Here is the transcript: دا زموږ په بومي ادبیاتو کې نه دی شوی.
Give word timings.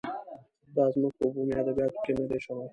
دا 0.75 0.85
زموږ 0.93 1.13
په 1.19 1.25
بومي 1.33 1.53
ادبیاتو 1.61 1.99
کې 2.03 2.11
نه 2.17 2.23
دی 2.29 2.39
شوی. 2.45 2.65